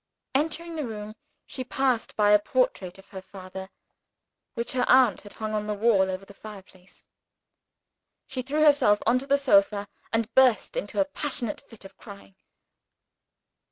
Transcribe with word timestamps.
Entering 0.33 0.77
the 0.77 0.87
room, 0.87 1.13
she 1.45 1.63
passed 1.63 2.15
by 2.15 2.31
a 2.31 2.39
portrait 2.39 2.97
of 2.97 3.09
her 3.09 3.21
father, 3.21 3.69
which 4.55 4.71
her 4.71 4.83
aunt 4.89 5.21
had 5.21 5.33
hung 5.33 5.53
on 5.53 5.67
the 5.67 5.75
wall 5.75 6.09
over 6.09 6.25
the 6.25 6.33
fireplace. 6.33 7.05
She 8.25 8.41
threw 8.41 8.63
herself 8.63 8.99
on 9.05 9.19
the 9.19 9.37
sofa 9.37 9.87
and 10.11 10.33
burst 10.33 10.75
into 10.75 10.99
a 10.99 11.05
passionate 11.05 11.61
fit 11.69 11.85
of 11.85 11.97
crying. 11.97 12.33